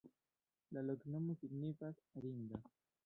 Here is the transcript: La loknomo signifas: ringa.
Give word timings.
La 0.77 0.83
loknomo 0.87 1.35
signifas: 1.43 2.03
ringa. 2.27 2.63